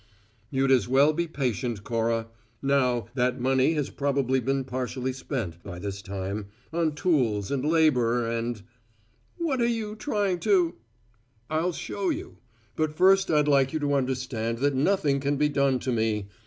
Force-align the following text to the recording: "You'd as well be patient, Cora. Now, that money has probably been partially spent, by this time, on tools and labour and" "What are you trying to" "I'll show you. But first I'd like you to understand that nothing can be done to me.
"You'd 0.49 0.71
as 0.71 0.87
well 0.87 1.13
be 1.13 1.27
patient, 1.27 1.83
Cora. 1.83 2.25
Now, 2.59 3.05
that 3.13 3.39
money 3.39 3.73
has 3.75 3.91
probably 3.91 4.39
been 4.39 4.63
partially 4.63 5.13
spent, 5.13 5.61
by 5.61 5.77
this 5.77 6.01
time, 6.01 6.47
on 6.73 6.93
tools 6.95 7.51
and 7.51 7.63
labour 7.63 8.27
and" 8.27 8.63
"What 9.37 9.61
are 9.61 9.67
you 9.67 9.95
trying 9.95 10.39
to" 10.39 10.73
"I'll 11.51 11.71
show 11.71 12.09
you. 12.09 12.37
But 12.75 12.95
first 12.95 13.29
I'd 13.29 13.47
like 13.47 13.73
you 13.73 13.79
to 13.79 13.93
understand 13.93 14.57
that 14.57 14.73
nothing 14.73 15.19
can 15.19 15.37
be 15.37 15.49
done 15.49 15.77
to 15.81 15.91
me. 15.91 16.25